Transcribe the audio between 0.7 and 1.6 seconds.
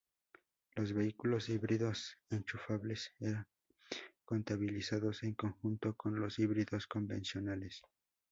Los vehículos